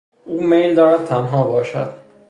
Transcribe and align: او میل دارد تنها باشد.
او 0.25 0.43
میل 0.47 0.75
دارد 0.75 1.05
تنها 1.05 1.43
باشد. 1.43 1.93